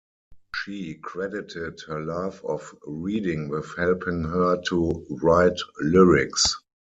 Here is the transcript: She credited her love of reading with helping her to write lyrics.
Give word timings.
She 0.55 0.95
credited 0.95 1.79
her 1.85 2.01
love 2.01 2.43
of 2.43 2.75
reading 2.87 3.49
with 3.49 3.75
helping 3.77 4.23
her 4.23 4.59
to 4.69 5.05
write 5.21 5.59
lyrics. 5.79 6.43